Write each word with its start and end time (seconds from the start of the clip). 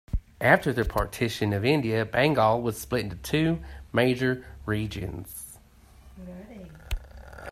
After 0.41 0.73
the 0.73 0.83
partition 0.83 1.53
of 1.53 1.63
India, 1.63 2.05
Bengal 2.05 2.59
was 2.63 2.79
split 2.81 3.03
into 3.03 3.17
two 3.17 3.59
major 3.93 4.43
regions. 4.65 5.59